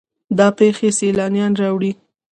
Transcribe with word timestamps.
دا 0.37 0.47
پیښې 0.59 0.89
سیلانیان 0.99 1.53
راوړي. 1.61 1.91